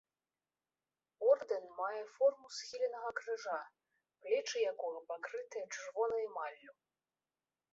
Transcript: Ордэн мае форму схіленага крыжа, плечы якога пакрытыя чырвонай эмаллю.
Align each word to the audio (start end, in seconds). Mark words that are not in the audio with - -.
Ордэн 1.31 1.65
мае 1.81 1.99
форму 2.15 2.47
схіленага 2.57 3.11
крыжа, 3.19 3.59
плечы 4.25 4.57
якога 4.71 4.99
пакрытыя 5.13 5.65
чырвонай 5.77 6.21
эмаллю. 6.31 6.73